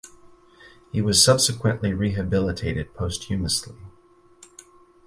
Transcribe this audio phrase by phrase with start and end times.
[0.91, 3.77] He was subsequently rehabilitated posthumously.